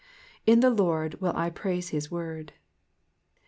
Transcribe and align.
/» 0.29 0.45
the 0.47 0.71
Lord 0.71 1.21
will 1.21 1.37
I 1.37 1.51
praise 1.51 1.89
his 1.89 2.09
word. 2.09 2.53